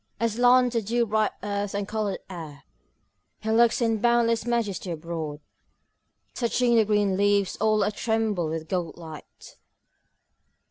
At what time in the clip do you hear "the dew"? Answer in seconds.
0.73-1.05